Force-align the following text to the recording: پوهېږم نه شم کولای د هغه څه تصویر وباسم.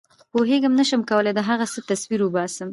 پوهېږم 0.31 0.73
نه 0.79 0.85
شم 0.89 1.01
کولای 1.09 1.33
د 1.35 1.39
هغه 1.49 1.65
څه 1.73 1.79
تصویر 1.89 2.21
وباسم. 2.23 2.69